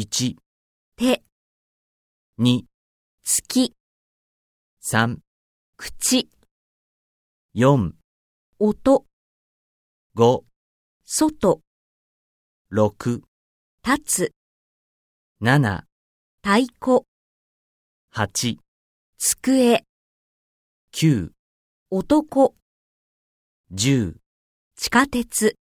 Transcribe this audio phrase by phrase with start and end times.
[0.00, 0.36] 1、
[0.96, 1.24] 手、
[2.38, 2.62] 2、
[3.24, 3.74] 月、
[4.80, 5.18] 3、
[5.76, 6.30] 口、
[7.52, 7.94] 4、
[8.60, 9.06] 音、
[10.14, 10.44] 5、
[11.16, 11.60] 外、
[12.70, 13.22] 6、
[13.82, 14.32] 立つ、
[15.40, 15.82] 7、
[16.44, 17.04] 太鼓、
[18.14, 18.58] 8、
[19.18, 19.84] 机、
[20.92, 21.32] 9、
[21.90, 22.54] 男、
[23.72, 24.14] 10
[24.76, 25.56] 地下鉄。